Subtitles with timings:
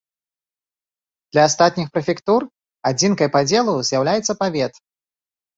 [1.35, 2.41] Для астатніх прэфектур
[2.93, 4.73] адзінкай падзелу з'яўляецца павет.